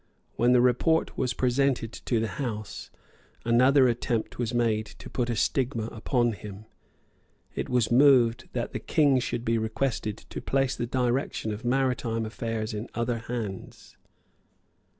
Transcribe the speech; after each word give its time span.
When 0.35 0.51
the 0.51 0.61
report 0.61 1.15
was 1.15 1.35
presented 1.35 1.93
to 1.93 2.19
the 2.19 2.27
House, 2.41 2.89
another 3.45 3.87
attempt 3.87 4.39
was 4.39 4.51
made 4.51 4.87
to 4.87 5.11
put 5.11 5.29
a 5.29 5.35
stigma 5.35 5.83
upon 5.91 6.31
him. 6.31 6.65
It 7.53 7.69
was 7.69 7.91
moved 7.91 8.49
that 8.53 8.71
the 8.73 8.79
King 8.79 9.19
should 9.19 9.45
be 9.45 9.59
requested 9.59 10.17
to 10.17 10.41
place 10.41 10.75
the 10.75 10.87
direction 10.87 11.51
of 11.53 11.63
maritime 11.63 12.25
affairs 12.25 12.73
in 12.73 12.89
other 12.95 13.19
hands. 13.19 13.95